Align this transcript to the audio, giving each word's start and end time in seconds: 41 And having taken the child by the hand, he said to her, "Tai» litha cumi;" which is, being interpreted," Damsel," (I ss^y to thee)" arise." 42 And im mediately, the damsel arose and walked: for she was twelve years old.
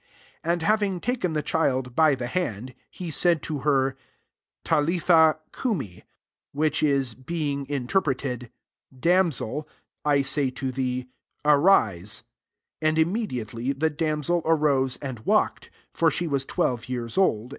41 0.41 0.51
And 0.53 0.61
having 0.63 0.99
taken 0.99 1.33
the 1.33 1.43
child 1.43 1.95
by 1.95 2.15
the 2.15 2.25
hand, 2.25 2.73
he 2.89 3.11
said 3.11 3.43
to 3.43 3.59
her, 3.59 3.95
"Tai» 4.63 4.79
litha 4.81 5.37
cumi;" 5.53 6.05
which 6.59 6.81
is, 6.81 7.13
being 7.13 7.67
interpreted," 7.69 8.49
Damsel," 9.07 9.69
(I 10.03 10.21
ss^y 10.21 10.55
to 10.55 10.71
thee)" 10.71 11.05
arise." 11.45 12.23
42 12.81 12.87
And 12.89 12.97
im 12.97 13.13
mediately, 13.13 13.73
the 13.73 13.91
damsel 13.91 14.41
arose 14.43 14.97
and 15.03 15.19
walked: 15.19 15.69
for 15.93 16.09
she 16.09 16.25
was 16.25 16.45
twelve 16.45 16.89
years 16.89 17.15
old. 17.15 17.49